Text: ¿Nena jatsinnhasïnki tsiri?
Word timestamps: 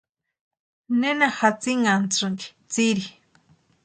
¿Nena 1.01 1.27
jatsinnhasïnki 1.37 2.47
tsiri? 2.71 3.05